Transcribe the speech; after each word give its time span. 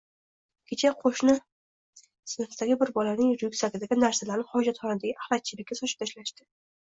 –Kecha 0.69 0.89
qo‘shni 1.01 1.35
sinfdagi 2.31 2.77
bir 2.79 2.93
bolaning 2.95 3.29
ryukzagidagi 3.43 3.99
narsalarni 4.05 4.47
hojatxonadagi 4.55 5.13
axlat 5.21 5.47
chelakka 5.51 5.79
sochib 5.83 6.03
tashlashdi. 6.03 6.49